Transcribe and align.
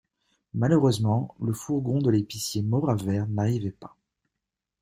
Malheureusement, 0.55 1.35
le 1.43 1.53
fourgon 1.53 1.99
de 2.01 2.09
l'épicier 2.09 2.63
Mauravert 2.63 3.27
n'arrivait 3.27 3.69
pas. 3.69 3.95